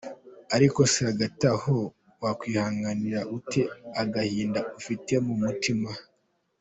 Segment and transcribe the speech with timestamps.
[0.55, 1.75] Ariko se hagati aho,
[2.23, 3.61] wakwihanganira ute
[4.01, 5.89] agahinda ufite mu mutima?.